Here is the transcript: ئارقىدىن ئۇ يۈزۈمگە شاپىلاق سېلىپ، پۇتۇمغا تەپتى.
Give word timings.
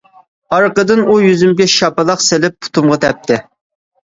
ئارقىدىن 0.55 1.01
ئۇ 1.03 1.17
يۈزۈمگە 1.25 1.67
شاپىلاق 1.75 2.25
سېلىپ، 2.29 2.57
پۇتۇمغا 2.67 2.99
تەپتى. 3.05 3.41